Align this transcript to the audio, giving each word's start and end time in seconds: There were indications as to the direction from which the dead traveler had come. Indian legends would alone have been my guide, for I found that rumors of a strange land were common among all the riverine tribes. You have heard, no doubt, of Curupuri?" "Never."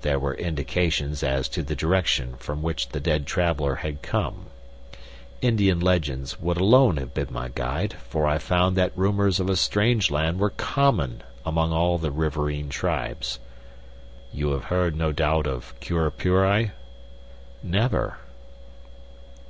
There 0.00 0.18
were 0.18 0.32
indications 0.32 1.22
as 1.22 1.50
to 1.50 1.62
the 1.62 1.76
direction 1.76 2.36
from 2.38 2.62
which 2.62 2.88
the 2.88 2.98
dead 2.98 3.26
traveler 3.26 3.74
had 3.74 4.00
come. 4.00 4.46
Indian 5.42 5.80
legends 5.80 6.40
would 6.40 6.56
alone 6.56 6.96
have 6.96 7.12
been 7.12 7.28
my 7.30 7.50
guide, 7.54 7.92
for 8.08 8.26
I 8.26 8.38
found 8.38 8.74
that 8.78 8.96
rumors 8.96 9.38
of 9.38 9.50
a 9.50 9.54
strange 9.56 10.10
land 10.10 10.38
were 10.38 10.48
common 10.48 11.22
among 11.44 11.74
all 11.74 11.98
the 11.98 12.10
riverine 12.10 12.70
tribes. 12.70 13.38
You 14.32 14.52
have 14.52 14.64
heard, 14.64 14.96
no 14.96 15.12
doubt, 15.12 15.46
of 15.46 15.78
Curupuri?" 15.80 16.70
"Never." 17.62 18.16